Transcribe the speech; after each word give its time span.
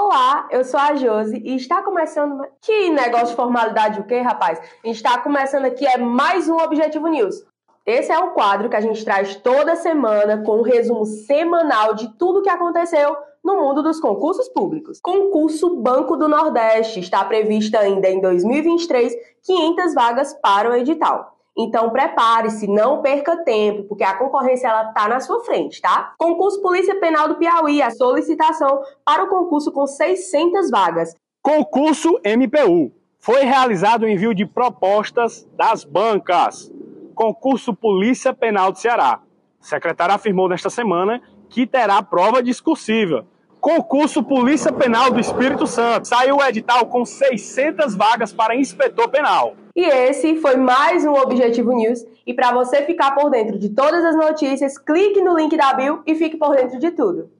Olá, 0.00 0.46
eu 0.52 0.64
sou 0.64 0.78
a 0.78 0.94
Josi 0.94 1.42
e 1.44 1.56
está 1.56 1.82
começando. 1.82 2.46
Que 2.62 2.88
negócio 2.88 3.30
de 3.30 3.34
formalidade 3.34 3.98
o 3.98 4.04
quê, 4.04 4.20
rapaz? 4.20 4.60
A 4.60 4.86
gente 4.86 4.94
está 4.94 5.18
começando 5.18 5.64
aqui 5.64 5.84
é 5.84 5.98
mais 5.98 6.48
um 6.48 6.54
Objetivo 6.54 7.08
News. 7.08 7.44
Esse 7.84 8.12
é 8.12 8.18
o 8.20 8.30
quadro 8.30 8.70
que 8.70 8.76
a 8.76 8.80
gente 8.80 9.04
traz 9.04 9.34
toda 9.34 9.74
semana 9.74 10.44
com 10.44 10.60
um 10.60 10.62
resumo 10.62 11.04
semanal 11.04 11.94
de 11.94 12.16
tudo 12.16 12.42
que 12.42 12.48
aconteceu 12.48 13.16
no 13.42 13.56
mundo 13.56 13.82
dos 13.82 13.98
concursos 13.98 14.48
públicos. 14.50 15.00
Concurso 15.00 15.74
Banco 15.74 16.16
do 16.16 16.28
Nordeste 16.28 17.00
está 17.00 17.24
prevista 17.24 17.80
ainda 17.80 18.08
em 18.08 18.20
2023 18.20 19.12
500 19.42 19.94
vagas 19.94 20.32
para 20.40 20.70
o 20.70 20.76
edital. 20.76 21.37
Então 21.58 21.90
prepare-se, 21.90 22.68
não 22.68 23.02
perca 23.02 23.42
tempo, 23.44 23.82
porque 23.88 24.04
a 24.04 24.16
concorrência 24.16 24.68
ela 24.68 24.92
tá 24.92 25.08
na 25.08 25.18
sua 25.18 25.42
frente, 25.44 25.80
tá? 25.80 26.12
Concurso 26.16 26.62
Polícia 26.62 27.00
Penal 27.00 27.26
do 27.26 27.34
Piauí, 27.34 27.82
a 27.82 27.90
solicitação 27.90 28.80
para 29.04 29.24
o 29.24 29.28
concurso 29.28 29.72
com 29.72 29.84
600 29.84 30.70
vagas. 30.70 31.16
Concurso 31.42 32.20
MPU. 32.24 32.92
Foi 33.18 33.42
realizado 33.42 34.04
o 34.04 34.08
envio 34.08 34.32
de 34.32 34.46
propostas 34.46 35.48
das 35.56 35.82
bancas. 35.82 36.72
Concurso 37.12 37.74
Polícia 37.74 38.32
Penal 38.32 38.70
do 38.70 38.78
Ceará. 38.78 39.20
O 39.60 39.66
secretário 39.66 40.14
afirmou 40.14 40.48
nesta 40.48 40.70
semana 40.70 41.20
que 41.48 41.66
terá 41.66 42.00
prova 42.00 42.40
discursiva. 42.40 43.26
Concurso 43.60 44.22
Polícia 44.22 44.72
Penal 44.72 45.10
do 45.10 45.18
Espírito 45.18 45.66
Santo. 45.66 46.06
Saiu 46.06 46.36
o 46.36 46.44
edital 46.44 46.86
com 46.86 47.04
600 47.04 47.96
vagas 47.96 48.32
para 48.32 48.54
inspetor 48.54 49.08
penal. 49.08 49.56
E 49.78 49.84
esse 49.84 50.34
foi 50.34 50.56
mais 50.56 51.06
um 51.06 51.12
Objetivo 51.12 51.72
News. 51.72 52.04
E 52.26 52.34
para 52.34 52.52
você 52.52 52.82
ficar 52.82 53.12
por 53.12 53.30
dentro 53.30 53.56
de 53.56 53.68
todas 53.68 54.04
as 54.04 54.16
notícias, 54.16 54.76
clique 54.76 55.22
no 55.22 55.36
link 55.38 55.56
da 55.56 55.72
bio 55.72 56.02
e 56.04 56.16
fique 56.16 56.36
por 56.36 56.56
dentro 56.56 56.80
de 56.80 56.90
tudo. 56.90 57.30